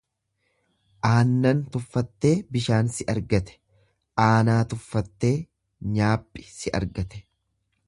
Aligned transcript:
Aannan 1.09 1.59
tuffattee 1.75 2.31
bishaan 2.55 2.89
si 2.95 3.07
argate, 3.15 3.55
aanaa 4.25 4.57
tuffattee 4.73 5.33
nyaaphi 5.99 6.49
si 6.57 6.77
argate. 6.83 7.25